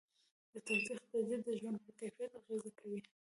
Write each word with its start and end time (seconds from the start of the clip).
د 0.51 0.53
تودوخې 0.65 0.95
درجه 1.11 1.37
د 1.45 1.47
ژوند 1.59 1.77
په 1.85 1.91
کیفیت 1.99 2.31
اغېزه 2.39 2.71
کوي. 2.79 2.99